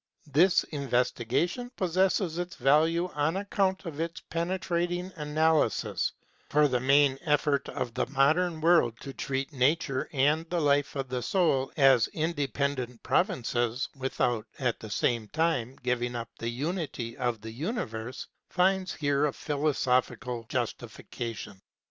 [0.33, 6.11] This investigation pos sesses its value on account of its penetrating analysis;
[6.49, 11.07] for the main effort of the modern world to treat Nature and the Life of
[11.07, 17.39] the Soul as independent provinces, without, at the same time, giving up the unity of
[17.41, 21.61] the uni verse, finds here a philosophical justification.